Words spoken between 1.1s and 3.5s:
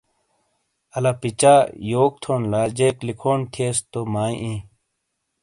پچا یوک تھون لا جیک لکھون